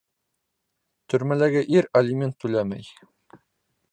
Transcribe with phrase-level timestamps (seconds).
[1.13, 2.91] Төрмәләге ир алимент түләмәй